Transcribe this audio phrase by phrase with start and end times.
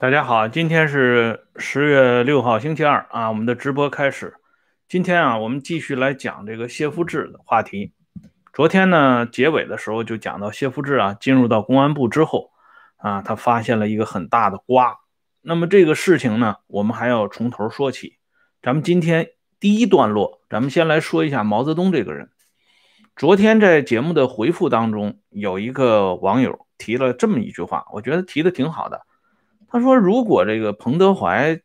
[0.00, 4.32] 大家好，今天是十月六号，星期二啊，我们的直播开始。
[4.88, 7.92] 今天啊，我们继续来讲这个谢富治的话题。
[8.54, 12.50] 昨天呢，结尾的时候就讲到谢富治啊，进入到公安部之后
[12.96, 14.96] 啊，他发现了一个很大的瓜。
[15.42, 18.14] 那么这个事情呢，我们还要从头说起。
[18.62, 19.28] 咱们今天
[19.60, 22.30] 第一段落，咱们先来说一下毛泽东这个人。
[23.16, 29.02] 昨天在节目的回复当中，有一个网友提了这么一句话，我觉得提的挺好的。
[29.72, 31.60] 他说：“如果这个彭德怀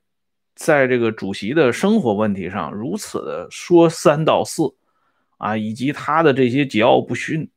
[0.54, 4.76] 在这个主席的生活问题上如此的说三道四，
[5.38, 7.50] 啊，以及他的这些桀骜不驯，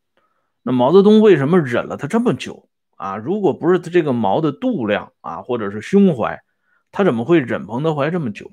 [0.62, 3.18] 那毛泽东为什么忍了他这么久啊？
[3.18, 6.42] 如果不是他这个毛的度量啊，或者是胸怀，
[6.90, 8.50] 他怎么会忍彭德怀这么久？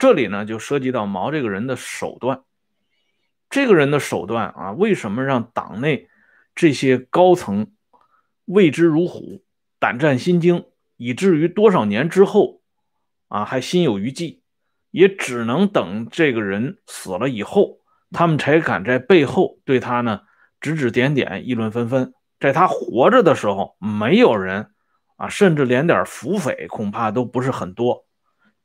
[0.00, 2.42] 这里呢，就涉及到毛这个人的手段。
[3.48, 6.08] 这个人的手段啊，为什么让党内
[6.56, 7.68] 这些高层
[8.46, 9.44] 畏之如虎，
[9.78, 10.64] 胆战心惊？”
[10.96, 12.60] 以至于多少年之后，
[13.28, 14.42] 啊，还心有余悸，
[14.90, 17.80] 也只能等这个人死了以后，
[18.10, 20.22] 他们才敢在背后对他呢
[20.60, 22.14] 指指点点、议论纷纷。
[22.38, 24.70] 在他活着的时候，没有人
[25.16, 28.06] 啊，甚至连点腹诽恐怕都不是很多。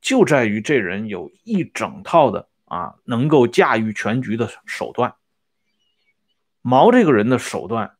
[0.00, 5.14] 就在于这人有一整套的啊，能够驾驭全局的手段。
[6.60, 7.96] 毛这个人的手段，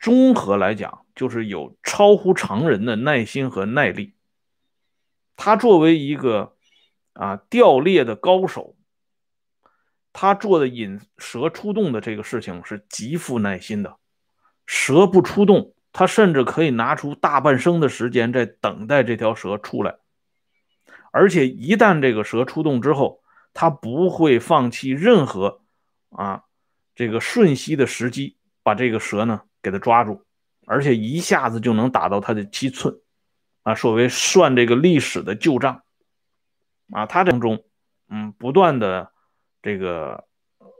[0.00, 1.05] 综合来讲。
[1.16, 4.14] 就是有超乎常人的耐心和耐力。
[5.34, 6.54] 他作为一个
[7.14, 8.76] 啊钓猎的高手，
[10.12, 13.96] 他做的引蛇出洞的这个事情是极富耐心的。
[14.66, 19.96] 蛇不出洞，他甚至可以拿出大半生的时间在等待这条蛇出来。
[21.12, 23.22] 而且一旦这个蛇出洞之后，
[23.54, 25.62] 他不会放弃任何
[26.10, 26.42] 啊
[26.94, 30.25] 这个瞬息的时机，把这个蛇呢给他抓住。
[30.68, 32.98] 而且一下子就能打到他的七寸，
[33.62, 35.82] 啊，所谓算这个历史的旧账，
[36.90, 37.62] 啊，他当中，
[38.08, 39.12] 嗯，不断的
[39.62, 40.26] 这个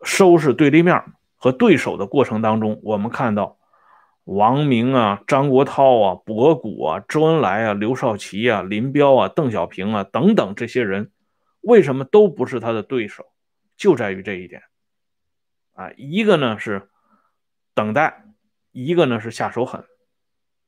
[0.02, 1.04] 收拾对立面
[1.36, 3.58] 和对手的过程当中，我们看到
[4.24, 11.12] 王明啊、张国焘啊、博古啊、周恩来啊、刘少奇啊、林彪啊、邓小平啊等等这些人，
[11.60, 13.24] 为什么都不是他的对手？
[13.76, 14.62] 就在于这一点，
[15.74, 16.90] 啊，一个呢是
[17.72, 18.24] 等待。
[18.76, 19.82] 一个呢是下手狠，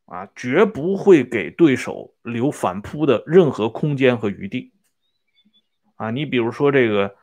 [0.06, 4.72] 啊，绝不会给对手留反扑的任何空间和余地，
[5.96, 7.14] 啊，你比如说这个，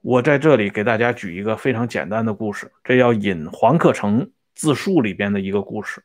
[0.00, 6.02] 我在这里给大家举一个非常简单的故事，这要引黄克诚自述里边的一个故事。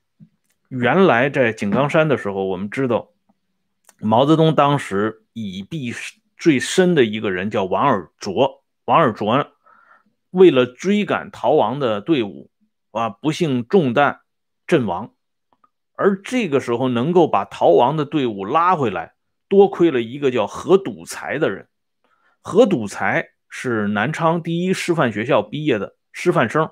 [0.68, 3.14] 原来在井冈山的时候，我们知道
[4.02, 5.96] 毛泽东当时隐蔽
[6.38, 9.52] 最深的一个人叫王尔琢，王尔琢
[10.32, 12.52] 为了追赶逃亡的队伍。
[12.92, 13.10] 啊！
[13.10, 14.22] 不幸中弹
[14.66, 15.14] 阵亡，
[15.94, 19.16] 而这个时候能够把逃亡的队伍拉回来，
[19.48, 21.68] 多亏了一个叫何笃才的人。
[22.42, 26.72] 何笃才是南昌第一师范学校毕业的师范生，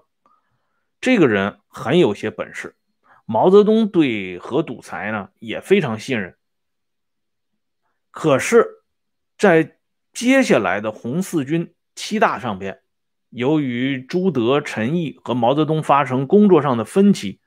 [1.01, 2.75] 这个人很有些本事。
[3.25, 6.37] 毛泽东对何笃才呢也非常信任。
[8.11, 8.83] 可是，
[9.37, 9.77] 在
[10.13, 12.81] 接下来的红四军七大上边。
[13.29, 17.41] 由于朱德、陈毅和毛泽东发生工作上的分歧，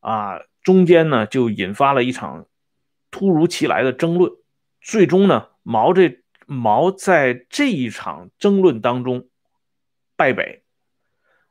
[0.00, 2.46] 啊，中间呢就引发了一场
[3.10, 4.32] 突如其来的争论。
[4.80, 9.28] 最终呢，毛这毛在这一场争论当中
[10.16, 10.62] 败北，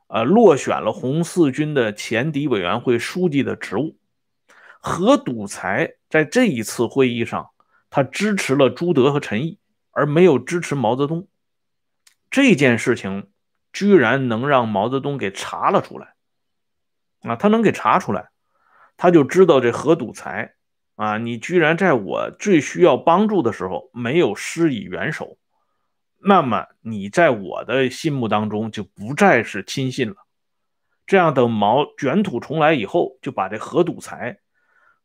[0.08, 4.00] 呃，落选了红四军的前敌委员会书记的职务。
[4.80, 7.52] 何笃才在这一次会议上，
[7.92, 9.60] 他支持了朱德和陈毅，
[9.92, 11.28] 而没有支持毛泽东。
[12.32, 13.28] 这件事情。
[13.74, 16.14] 居然能让毛泽东给查了出来，
[17.24, 18.30] 啊，他能给查出来，
[18.96, 20.54] 他就知道这何笃才
[20.96, 25.40] 啊，你居然在我最需要帮助的时候没有施以援手，
[26.20, 30.16] 那么你在我的心目当中就不再是亲信了。
[31.08, 34.40] 这样等毛卷土重来以后，就把这何笃才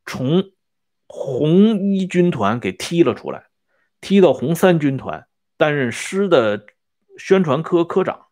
[0.05, 0.53] 从
[1.07, 3.47] 红一军团给踢了出来，
[4.03, 5.27] 踢到红三军团
[5.57, 6.67] 担任师的
[7.17, 8.28] 宣传科科长。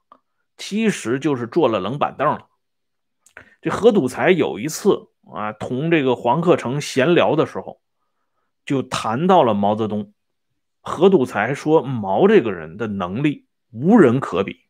[0.56, 2.48] 其实就是坐了冷板凳了。
[3.60, 7.80] 这何笃才有一次啊，同这个黄克诚闲聊的时候，
[8.64, 10.12] 就谈到了毛泽东。
[10.80, 14.60] 何笃才说：“毛这个人的能力无人可比，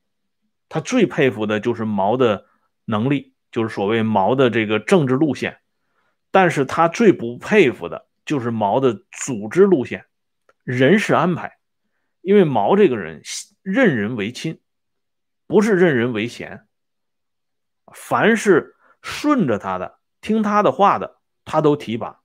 [0.68, 2.46] 他最佩服的就是毛的
[2.86, 5.58] 能力，就是所谓毛的这个政治路线。
[6.30, 10.06] 但是他最不佩服的就是毛的组织路线、
[10.64, 11.58] 人事安排，
[12.22, 13.20] 因为毛这个人
[13.62, 14.58] 任人唯亲。”
[15.46, 16.66] 不是任人唯贤，
[17.92, 22.22] 凡是顺着他的、听他的话的，他都提拔；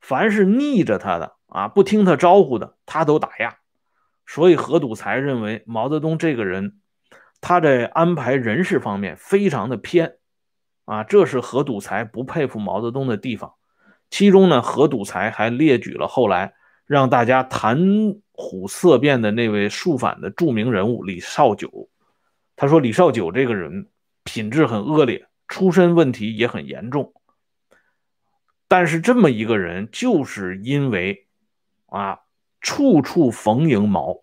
[0.00, 3.58] 凡是逆着他的啊，不听他招呼的，他都打压。
[4.26, 6.80] 所以何笃才认为毛泽东这个人，
[7.40, 10.18] 他在安排人事方面非常的偏
[10.84, 13.54] 啊，这是何笃才不佩服毛泽东的地方。
[14.08, 16.54] 其中呢，何笃才还列举了后来
[16.86, 17.80] 让大家谈
[18.32, 21.88] 虎色变的那位肃反的著名人物李少九。
[22.62, 23.88] 他说李少九这个人
[24.22, 27.12] 品质很恶劣，出身问题也很严重。
[28.68, 31.26] 但是这么一个人，就是因为
[31.86, 32.20] 啊
[32.60, 34.22] 处处逢迎毛，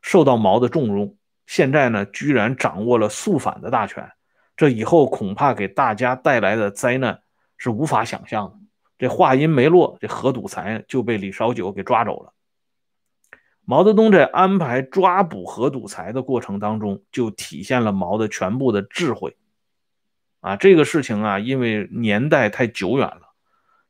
[0.00, 1.14] 受到毛的重用，
[1.44, 4.10] 现在呢居然掌握了肃反的大权。
[4.56, 7.20] 这以后恐怕给大家带来的灾难
[7.58, 8.56] 是无法想象的。
[8.96, 12.32] 这话音没落，这何笃才就被李少九给抓走了。
[13.64, 19.36] 毛泽东在安排抓捕何笃才的过程当中，就体现了毛的全部的智慧。
[20.40, 23.32] 啊，这个事情啊，因为年代太久远了，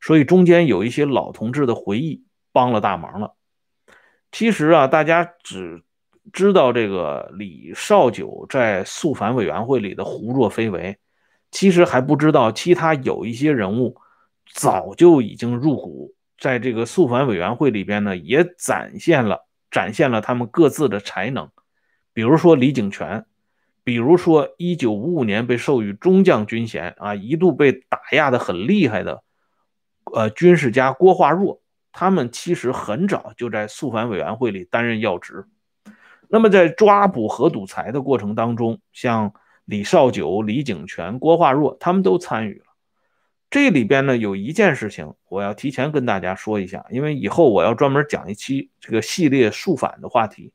[0.00, 3.35] 所以中间有一些老同志的回忆帮了大忙了。
[4.31, 5.82] 其实啊，大家只
[6.32, 10.97] 知道这个李少九在肃反委员会里的胡作非为，
[11.50, 13.97] 其实还不知道其他有一些人物。
[14.53, 19.44] 早就已经入股，在这个肃反委员会里边呢，也展现了
[19.75, 21.50] 展现了他们各自的才能。
[22.12, 23.26] 比如说李景泉，
[23.82, 29.25] 比如说一九五五年被授予中将军衔啊，一度被打压的很厉害的，
[30.15, 31.61] 呃，军事家郭化若，
[31.91, 35.44] 他们其实很早就在肃反委员会里担任要职。
[36.29, 39.35] 那么在抓捕何笃才的过程当中，像
[39.65, 42.74] 李少九、李景泉、郭化若，他们都参与了。
[43.55, 50.53] 这里边呢有一件事情，我要提前跟大家说一下，因为以后我要专门讲一期这个系列肃反的话题。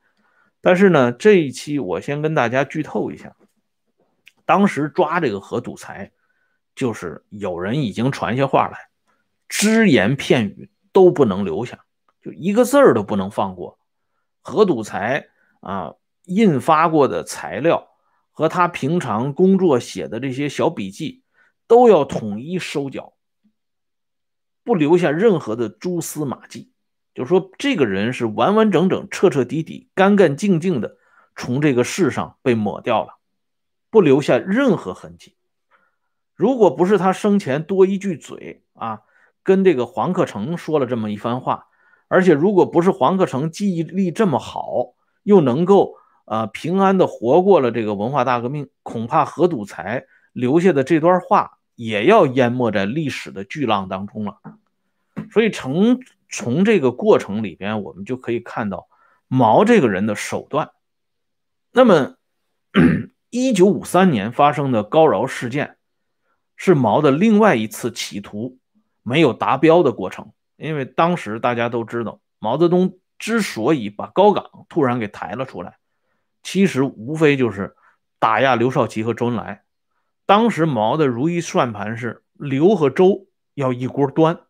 [0.59, 3.37] 但是呢，这一期我先跟大家剧透一下，
[4.43, 6.11] 当时抓这个何笃才，
[6.75, 8.89] 就是有人已经传下话来，
[9.47, 11.79] 只言片语都不能留下，
[12.21, 13.79] 就一个字儿都不能放过。
[14.41, 15.25] 何笃才
[15.61, 15.93] 啊，
[16.25, 17.91] 印发过的材料
[18.33, 21.23] 和他平常工作写的这些小笔记。
[21.69, 23.13] 都要统一收缴，
[24.63, 26.73] 不留下任何的蛛丝马迹。
[27.13, 30.97] 就说这个人是完完整整、彻彻底底、干干净净的
[31.35, 33.19] 从这个世上被抹掉了，
[33.91, 35.35] 不留下任何痕迹。
[36.33, 39.01] 如果不是他生前多一句嘴啊，
[39.43, 41.67] 跟这个黄克诚说了这么一番话，
[42.07, 51.58] 而且如果不是黄克诚记忆力这么好，又能够呃平安的活过了这个文化大革命，恐怕何笃才留下的这段话。
[51.79, 54.41] 也要淹没在历史的巨浪当中了，
[55.31, 58.89] 所以从从这个过程里边，我们就可以看到
[59.29, 60.71] 毛这个人的手段。
[61.71, 62.17] 那么，
[63.29, 65.77] 一九五三年发生的高饶事件，
[66.57, 68.57] 是毛的另外一次企图
[69.01, 70.33] 没有达标的过程。
[70.57, 75.77] 因为当时大家都知道，毛泽东之所以把高岗突然给抬了出来，
[76.43, 77.73] 其实无非就是
[78.19, 79.63] 打压刘少奇和周恩来。
[80.29, 84.41] 当时毛的如意算盘是刘和周要一锅端。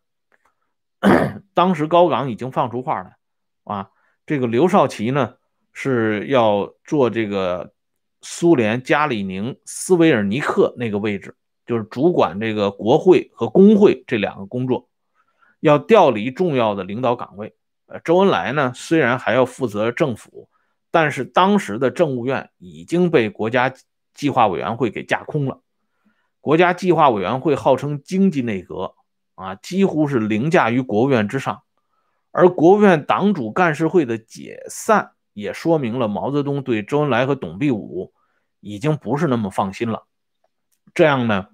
[1.54, 3.16] 当时高岗已经放出话来，
[3.64, 3.90] 啊，
[4.26, 5.36] 这个刘少奇呢
[5.72, 7.72] 是要做这个
[8.22, 14.90] 苏联加里宁斯维尔尼克那个位置，就是主管这个国会和工会这两个工作，
[15.62, 17.56] 要调离重要的领导岗位。
[17.86, 20.50] 呃，周恩来呢虽然还要负责政府，
[20.92, 23.74] 但是当时的政务院已经被国家
[24.14, 25.62] 计划委员会给架空了。
[26.50, 28.96] 国家计划委员会号称经济内阁
[29.36, 31.62] 啊，几乎是凌驾于国务院之上。
[32.32, 38.14] 而国务院党组干事会的解散，也说明了毛泽东对周恩来和董必武
[38.62, 40.08] 已经不是那么放心了。
[40.96, 41.50] 这样呢，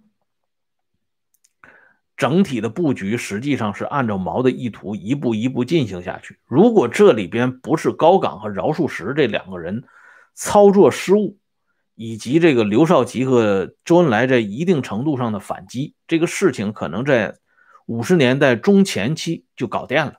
[2.16, 6.40] 整体的布局实际上是按照毛的意图一步一步进行下去。
[6.46, 9.84] 如果这里边不是高岗和饶漱石这两个人
[10.34, 11.38] 操作失误，
[11.96, 17.36] 以及这个刘少奇和周恩来在一定程度上的反击，这个事情可能在
[17.86, 20.16] 五十年代中前期就搞定了。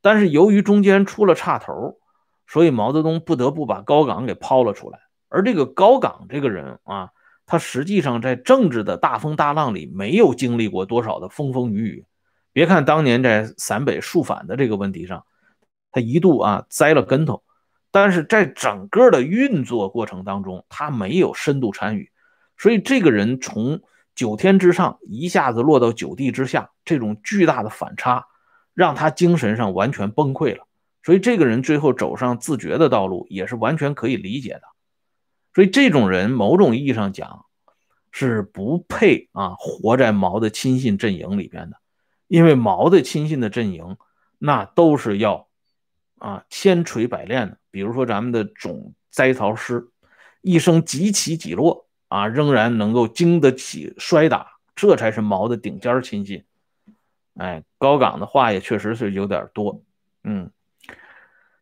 [0.00, 1.98] 但是由于中间出了岔头，
[2.46, 4.98] 所以毛泽东不得不把高岗给抛了出来。
[5.28, 7.10] 而这个高岗这个人啊，
[7.44, 12.06] 他实际上在政治的大风大浪里没有经历过多少的风风雨雨。
[12.52, 15.26] 别看当年在陕北肃反的这个问题上，
[15.92, 17.42] 他一度啊栽了跟头。
[17.90, 22.10] 但是在整个的运作过程当中，他没有深度参与，
[22.56, 23.80] 所以这个人从
[24.14, 28.26] 九天之上一下子落到九地之下，这种巨大的反差，
[28.74, 30.66] 让他精神上完全崩溃了。
[31.02, 34.62] 所以这个人最后走上自觉的道路，也是完全可以理解的。
[35.54, 37.46] 所以这种人，某种意义上讲，
[38.12, 41.76] 是不配啊活在毛的亲信阵营里边的。
[42.28, 43.96] 因为毛的亲信的阵营，
[44.38, 45.48] 那都是要
[46.20, 47.58] 啊千锤百炼的。
[47.72, 49.88] 比如说咱们的总摘桃师，
[50.40, 54.46] 一生几起几落啊，仍然能够经得起摔打，
[54.76, 56.44] 这才是毛的顶尖亲信。
[57.34, 59.82] 哎，高岗的话也确实是有点多，
[60.24, 60.50] 嗯。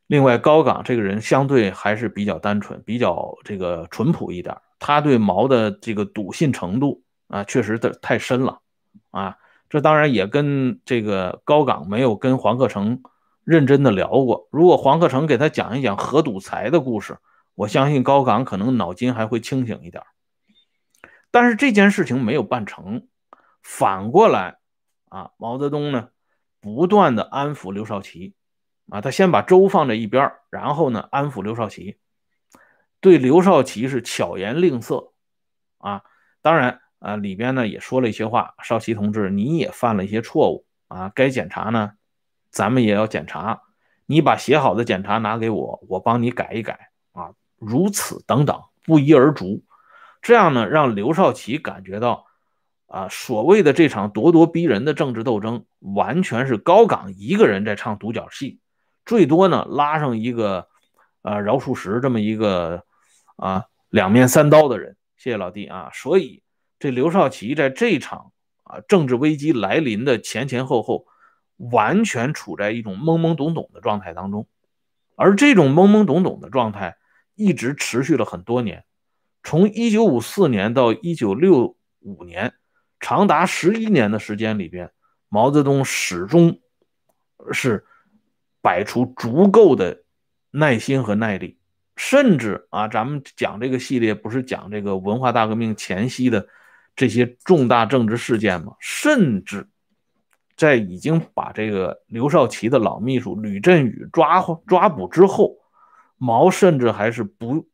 [0.07, 4.57] 另外，高岗这个人相对还是比较单纯，比较这个淳朴一点。
[4.79, 8.61] 他对毛的这个笃信程度啊，确实的太深了
[9.11, 9.37] 啊。
[9.69, 13.03] 这当然也跟这个高岗没有跟黄克诚
[13.49, 14.47] 认真的聊过。
[14.53, 17.17] 如果黄克诚给他讲一讲何赌才的故事，
[17.55, 20.05] 我相信高岗可能脑筋还会清醒一点。
[21.31, 23.09] 但是这件事情没有办成，
[23.63, 24.59] 反过来
[25.09, 26.11] 啊，毛泽东呢
[26.61, 28.35] 不断的安抚刘少奇。
[28.91, 31.97] 啊，他先把粥放在一边然后呢，安抚刘少奇，
[33.01, 35.13] 对刘少奇是巧言令色，
[35.79, 36.03] 啊，
[36.43, 41.93] 当然啊，里边呢也说了一些话，少奇同志，你也犯了一些错误啊，该检查呢，
[42.51, 43.63] 咱们也要检查，
[44.07, 49.63] 你把写好的检查拿给我，我帮你改一改啊，如此等等，不一而足，
[50.23, 52.25] 这样呢，让刘少奇感觉到，
[52.87, 58.61] 啊，所谓的这场咄咄逼人的政治斗争，完全是高岗一个人在唱独角戏。
[59.05, 60.69] 最多呢，拉上一个，
[61.23, 62.85] 呃，饶漱石这么一个，
[63.37, 64.97] 啊，两面三刀的人。
[65.17, 65.91] 谢谢老弟啊。
[65.93, 66.43] 所以
[66.79, 68.33] 这刘少奇在这场
[68.65, 71.07] 啊政治危机来临的前前后后，
[71.59, 74.49] 完全处在一种懵懵懂懂的状态当中，
[75.15, 76.97] 而这种懵懵懂懂的状态
[77.35, 78.85] 一直持续了很多年，
[79.43, 82.55] 从一九五四年到一九六五年，
[82.99, 84.91] 长达十一年的时间里边，
[85.29, 86.59] 毛泽东始终
[87.53, 87.85] 是。
[88.61, 90.03] 摆出足够的
[90.51, 91.59] 耐心和耐力，
[91.97, 96.49] 甚至啊，咱们讲这个系列不是讲这个文化大革命前夕的
[96.97, 98.75] 这些重大政治事件吗？
[98.81, 99.69] 甚至
[100.59, 105.57] 在已经把这个刘少奇的老秘书吕振宇抓抓捕之后，
[106.17, 107.67] 毛甚至还是不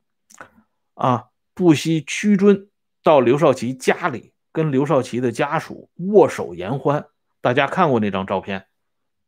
[0.94, 1.24] 啊
[1.54, 2.68] 不惜屈尊
[3.02, 7.06] 到刘少奇家里，跟刘少奇的家属握手言欢。
[7.40, 8.66] 大家看过那张照片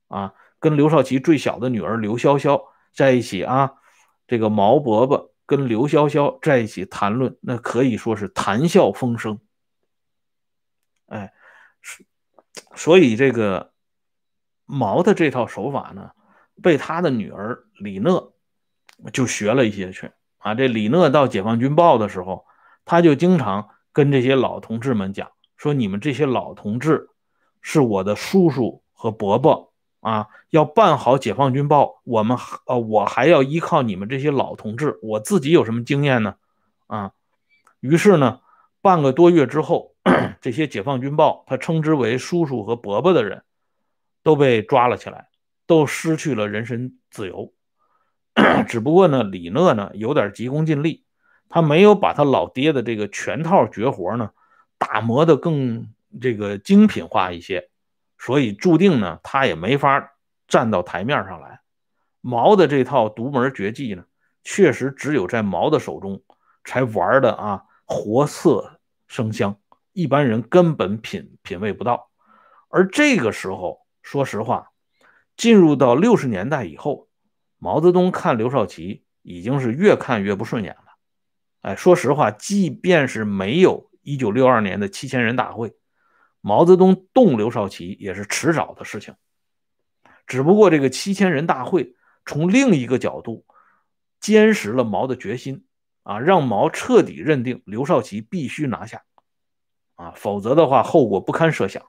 [0.08, 0.34] 啊？
[0.58, 2.62] 跟刘少奇最小的女儿刘潇潇
[2.94, 3.74] 在一起啊，
[4.26, 9.38] 这个毛伯伯跟刘潇潇在一起谈论，那可以说是谈笑风生。
[11.06, 11.32] 哎，
[12.76, 13.72] 所以这个
[14.66, 16.12] 毛的这套手法呢，
[16.62, 18.32] 被他的女儿李讷
[19.12, 20.54] 就学了一些去啊。
[20.54, 22.44] 这李讷到解放军报的时候，
[22.84, 27.08] 他就经常跟这些老同志们讲说：“你们这些老同志
[27.60, 36.36] 是我的叔叔和伯伯。”啊，要办好解放军报，我们呃，我还要依靠你们这些老同志，我自己有什么经验呢？
[36.86, 37.10] 啊，
[37.80, 38.38] 于是呢，
[38.80, 39.95] 半个多月之后，
[40.40, 43.42] 这些解放军报他称之为叔叔和伯伯的人，
[44.22, 45.28] 都被抓了起来，
[45.66, 47.52] 都失去了人身自由。
[48.68, 51.04] 只不过呢，李讷呢有点急功近利，
[51.48, 54.30] 他没有把他老爹的这个全套绝活呢
[54.78, 55.88] 打磨的更
[56.20, 57.70] 这个精品化一些。
[58.18, 60.16] 所以注定呢，他也没法
[60.48, 61.60] 站到台面上来。
[62.20, 64.04] 毛的这套独门绝技呢，
[64.42, 66.22] 确实只有在毛的手中
[66.64, 69.56] 才玩的啊，活色生香，
[69.96, 72.10] 一般人根本品品味不到。
[72.68, 74.68] 而这个时候，说实话，
[75.38, 77.08] 进入到六十年代以后，
[77.56, 80.98] 毛泽东看刘少奇已经是越看越不顺眼了。
[81.62, 85.74] 哎，说实话，即便是没有一九六二年的七千人大会。
[86.42, 89.14] 毛泽东动刘少奇也是迟早的事情，
[90.26, 93.46] 只不过这个七千人大会从另一个角度
[94.20, 95.64] 坚实了毛的决心
[96.02, 99.02] 啊，让毛彻底认定刘少奇必须拿下
[99.96, 101.82] 啊，否则的话后果不堪设想。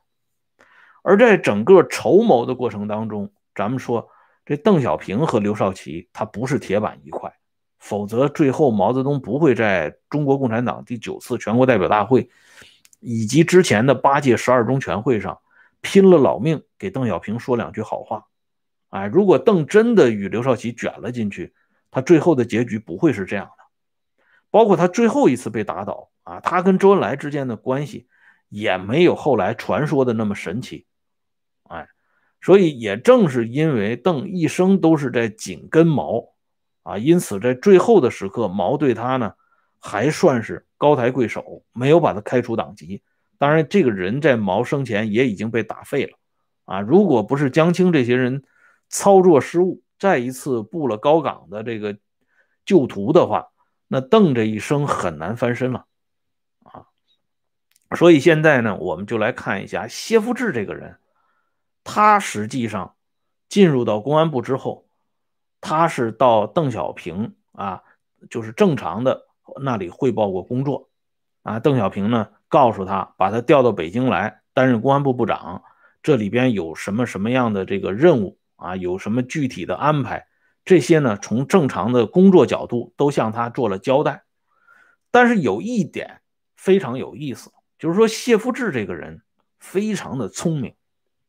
[1.03, 4.09] 而在整个筹谋的过程当中，咱们说
[4.45, 7.33] 这邓小平和刘少奇他不是铁板一块，
[7.79, 12.29] 否则最后毛泽东不会在中国共产党第九次全国代表大会。
[12.99, 15.39] 以及之前的八届十二中全会上，
[15.81, 18.25] 拼了老命给邓小平说两句好话，
[18.89, 21.53] 哎，如果邓真的与刘少奇卷了进去，
[21.91, 23.47] 他最后的结局不会是这样。
[24.51, 28.07] 包括他最后一次被打倒啊，他跟周恩来之间的关系
[28.49, 30.85] 也没有后来传说的那么神奇，
[31.63, 31.87] 哎，
[32.41, 36.23] 所以也正是因为邓一生都是在紧跟毛
[36.83, 39.33] 啊，因此在最后的时刻，毛对他呢。
[39.79, 43.03] 还算是高抬贵手，没有把他开除党籍。
[43.37, 46.17] 当然，这个人在毛生前也已经被打废了
[46.65, 46.81] 啊！
[46.81, 48.43] 如果不是江青这些人
[48.89, 51.95] 操作失误，再一次布了高岗的这个
[52.65, 53.45] 旧图的话，
[53.87, 55.85] 那邓这一生很难翻身了
[56.63, 56.85] 啊！
[57.95, 60.97] 所以现在呢，我们就来看一下谢富治这个人
[61.83, 62.95] 他实际上
[63.47, 64.85] 进入到公安部之后，
[65.61, 67.83] 他是到邓小平啊，
[68.29, 69.27] 就是正常的
[69.61, 70.89] 那里汇报过工作
[71.43, 71.59] 啊。
[71.59, 75.63] 邓小平呢告诉他，把他调到北京来担任公安部部长，
[76.03, 80.27] 这里边有什么什么样的这个任务啊，有什么具体的安排，
[80.67, 84.25] 这些呢从正常的工作角度都向他做了交代。
[85.11, 86.19] 但是有一点
[86.57, 89.21] 非常有意思，就是说谢富治这个人
[89.61, 90.75] 非常的聪明，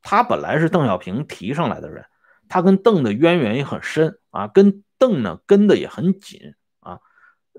[0.02, 2.04] 他本来是邓小平提上来的人，
[2.48, 6.98] 他跟邓的渊源也很深啊，跟邓呢跟的也很紧啊。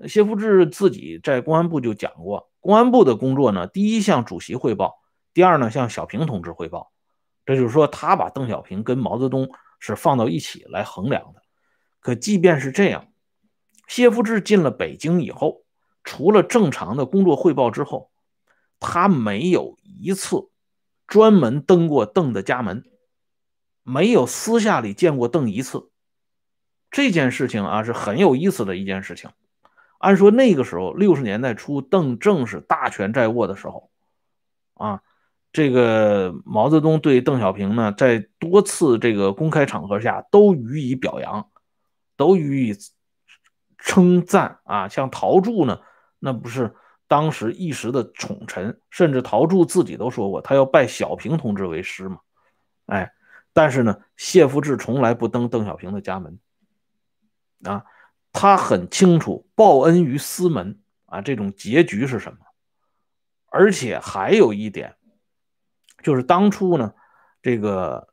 [0.06, 5.00] 谢富治自己在公安部就讲过，公安部的工作呢，第一向主席汇报，
[5.32, 6.92] 第二呢向小平同志汇报，
[7.46, 11.39] 这就是说他把邓小平跟毛泽东是放到一起来衡量的。
[12.00, 13.08] 可即便是这样，
[13.86, 15.62] 谢富治进了北京以后。
[16.02, 18.10] 除了正常的工作汇报之后，
[18.80, 20.48] 他没有一次
[21.06, 22.84] 专门登过邓的家门，
[23.82, 25.90] 没有私下里见过邓一次。
[26.90, 29.30] 这件事情啊是很有意思的一件事情。
[29.98, 33.90] 按说那个时候六十年代初，邓正是大权在握的时候，
[34.72, 35.02] 啊，
[35.52, 41.50] 这个毛泽东对邓小平呢，在多次这个公开场合下都予以表扬，
[42.20, 42.76] 都予以
[43.78, 45.80] 称赞啊，像陶铸呢。
[46.18, 46.76] 那不是
[47.08, 52.20] 当时一时的宠臣，甚至陶铸自己都说过，他要拜小平同志为师嘛。
[52.84, 53.10] 哎，
[53.54, 56.38] 但是呢，谢富治从来不登邓小平的家门
[57.64, 57.86] 啊，
[58.34, 62.38] 他很清楚报恩于私门啊这种结局是什么。
[63.46, 64.94] 而且还有一点，
[66.02, 66.92] 就是当初呢，
[67.40, 68.12] 这个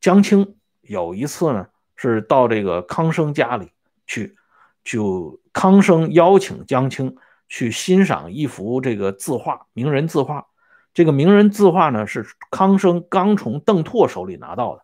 [0.00, 3.70] 江青有一次呢，是到这个康生家里
[4.06, 4.36] 去，
[4.84, 7.16] 就康生邀请江青。
[7.48, 10.48] 去欣赏一幅这个字画，名人字画。
[10.92, 14.82] 这个名人字画呢，是康生刚从邓拓手里拿到的，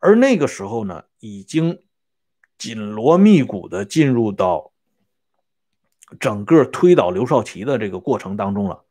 [0.00, 1.78] 而那个时候呢，已经
[2.58, 4.72] 紧锣密鼓的进入到
[6.18, 8.82] 整个推倒刘少奇的这个过程当中了。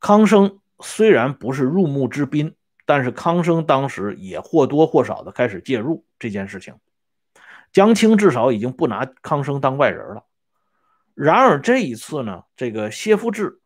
[0.00, 2.54] 康生虽然不是入幕之宾，
[2.90, 6.74] 但是康生当时也或多或少的开始介入这件事情。
[7.70, 10.24] 江青至少已经不拿康生当外人了。
[11.14, 13.60] 然而这一次呢，这个谢富治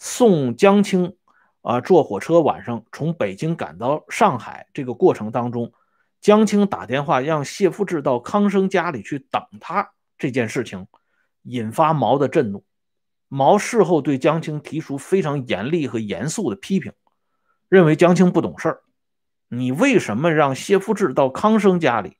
[0.00, 1.14] 送江青
[1.62, 5.72] 啊坐火车晚上从北京赶到上海这个过程当中，
[6.20, 10.88] 江青打电话让谢富治到康生家里去等他，这件事情
[11.42, 12.64] 引发毛的震怒。
[13.28, 16.92] 毛事后对江青提出非常严厉和严肃的批评，
[17.74, 18.82] 认为江青不懂事儿，
[19.48, 22.18] 你为什么让谢富治到康生家里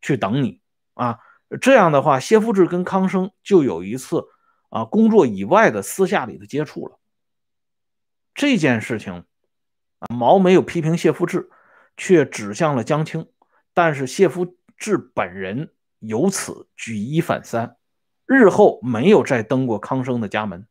[0.00, 0.62] 去等你
[0.94, 1.18] 啊？
[1.60, 4.24] 这样的话，谢富治跟康生就有一次
[4.70, 6.98] 啊工作以外的私下里的接触了。
[8.34, 9.26] 这件事情
[9.98, 11.50] 啊，毛没有批评谢富治，
[11.98, 13.28] 却指向了江青。
[13.74, 17.76] 但是谢富治本人由此举一反三，
[18.24, 20.66] 日后没有再登过康生的家门。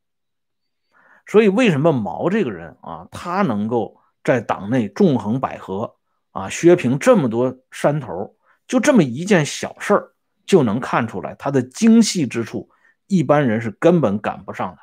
[1.27, 5.93] 所以，为什么毛这个人啊，他能够在党内纵横捭阖
[6.31, 8.35] 啊，削平这么多山头，
[8.67, 10.11] 就这么一件小事儿？
[10.45, 12.69] 就能看出来他的精细之处，
[13.07, 14.81] 一般人是根本赶不上的。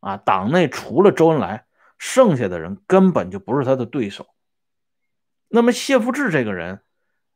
[0.00, 1.66] 啊，党内除了周恩来，
[1.98, 4.26] 剩下的人根本就不是他的对手。
[5.48, 6.80] 那么谢富治这个人，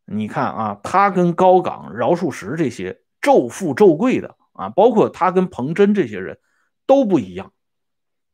[0.06, 6.38] 你看啊，他跟高岗、饶漱石这些昼富昼贵的啊，包括他跟彭真这些人
[6.86, 7.52] 都不一样。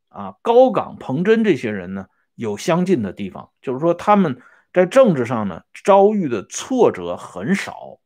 [0.08, 4.40] 啊，高岗、彭真这些人呢，有相近的地方，就是说他们
[4.72, 7.98] 在政治上呢遭遇的挫折很少。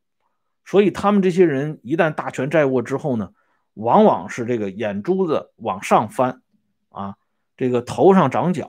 [0.65, 3.31] 所以他们这些人一旦大权在握之后呢，
[3.75, 6.43] 往往是这个眼珠子往上翻，
[6.89, 7.15] 啊，
[7.57, 8.69] 这个头上长角，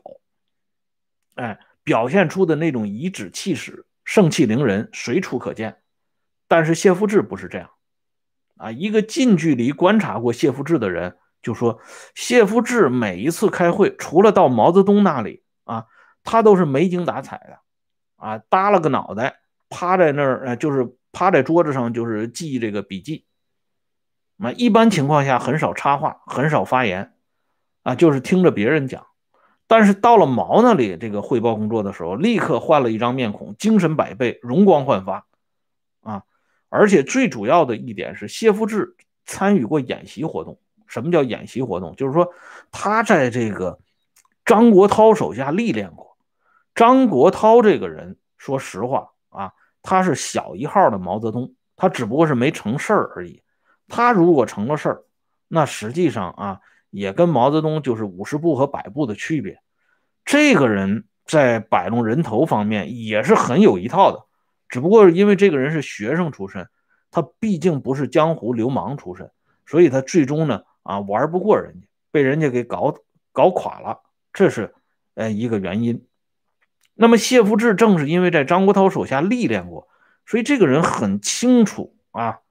[1.33, 5.77] 哎，表现出的那种颐指气使、盛气凌人，随处可见。
[6.47, 7.71] 但是谢富治不是这样，
[8.57, 11.81] 啊，一个近距离观察过谢富治的人就说，
[12.13, 15.85] 谢富治每一次开会，除了到毛泽东那里啊，
[16.23, 17.59] 他都是没精打采的，
[18.15, 20.95] 啊，耷拉个脑袋，趴在那儿，呃，就是。
[21.13, 23.25] 趴在桌子上就是记这个笔记，
[24.35, 27.13] 那一般情况下很少插话，很少发言，
[27.81, 29.07] 啊，就是听着别人讲。
[29.65, 35.25] 但是到了毛那里，这个汇报工作的时候，立刻换了一张面孔，精神百倍，容光焕发，
[36.01, 36.21] 啊！
[36.69, 40.59] 而且最主要的一点是，谢富治参与过演习活动。
[40.85, 41.95] 什么叫演习活动？
[41.95, 42.31] 就是说
[42.71, 43.79] 他在这个
[44.47, 46.17] 张国焘手下历练过。
[46.73, 49.51] 张国焘这个人，说实话啊。
[49.83, 53.43] 他是小一号的毛泽东，他只不过是没成事儿而已。
[53.89, 55.03] 他如果成了事儿，
[55.49, 59.61] 那实际上啊，也跟毛泽东就是五十步和百步的区别。
[60.23, 64.25] 这个人在摆弄人头方面也是很有一套的，
[64.69, 66.69] 只不过因为这个人是学生出身，
[67.11, 69.29] 他毕竟不是江湖流氓出身，
[69.65, 72.93] 所以他最终呢啊玩不过人家，被人家给搞
[73.31, 74.01] 搞垮了，
[74.37, 74.75] 这是
[75.15, 76.05] 呃一个原因。
[76.93, 79.87] 那么谢福志正是因为在张国焘手下历练过，
[80.27, 82.41] 所以这个人很清楚啊，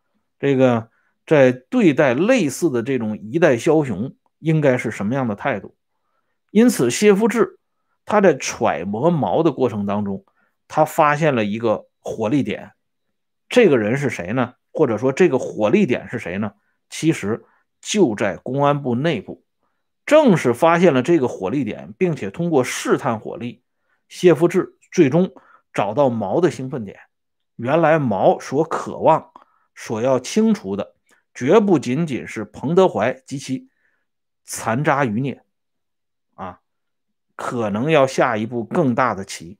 [0.40, 0.88] 这个
[1.28, 5.76] 在对待类似的这种一代枭雄应该是什么样的态度。
[6.50, 7.60] 因此，谢福志。
[8.04, 10.24] 他在揣摩毛的过程当中，
[10.66, 12.72] 他发现了一个火力点。
[13.48, 14.54] 这个人是谁呢？
[14.72, 16.54] 或者说这个火力点是谁呢？
[16.90, 17.44] 其实
[17.80, 19.44] 就在公安部内部。
[20.06, 23.62] 正是发现了这个火力点，并且通过试探火力，
[24.08, 25.34] 谢富志最终
[25.72, 27.00] 找到毛的兴奋点。
[27.56, 29.32] 原来毛所渴望、
[29.74, 30.94] 所要清除的，
[31.34, 33.68] 绝不仅仅是彭德怀及其
[34.44, 35.42] 残渣余孽。
[36.34, 36.60] 啊
[37.34, 39.58] 可能要下一步更大的棋，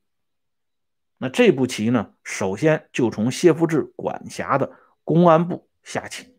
[1.19, 2.15] 那这步棋呢？
[2.23, 6.37] 首先就从谢富治管辖的公安部下棋。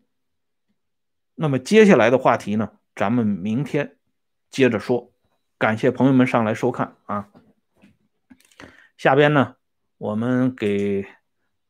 [1.34, 2.72] 那么接下来的话题呢？
[2.96, 3.97] 咱们明天
[4.50, 5.10] 接着说。
[5.58, 7.28] 感谢朋友们上来收看啊！
[8.96, 9.56] 下边呢，
[9.96, 11.04] 我们给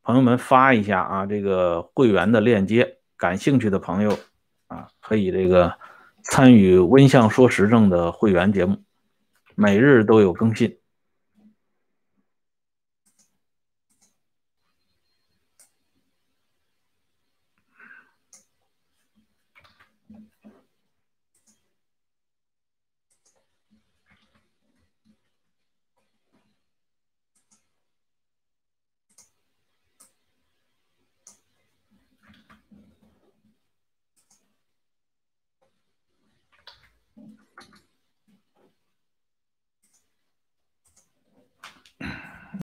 [0.03, 4.19] 朋友们发一下啊，这个会员的链接，感兴趣的朋友
[4.67, 5.75] 啊，可以这个
[6.21, 8.83] 参与温相说时政的会员节目。
[9.55, 10.78] 每日都有更新。